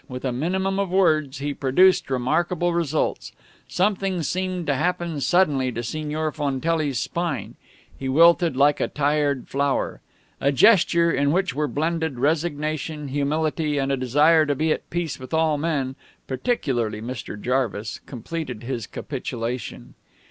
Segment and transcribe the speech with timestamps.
[0.07, 3.31] With a minimum of words he produced remarkable results.
[3.67, 7.53] Something seemed to happen suddenly to Signor Fontelli's spine.
[7.99, 10.01] He wilted like a tired flower.
[10.39, 15.19] A gesture, in which were blended resignation, humility, and a desire to be at peace
[15.19, 15.95] with all men,
[16.25, 17.39] particularly Mr.
[17.39, 19.93] Jarvis, completed his capitulation.